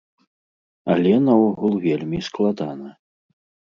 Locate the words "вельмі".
1.87-2.19